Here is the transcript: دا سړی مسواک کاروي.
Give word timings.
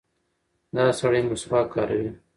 دا 0.75 0.85
سړی 0.99 1.21
مسواک 1.29 1.67
کاروي. 1.73 2.09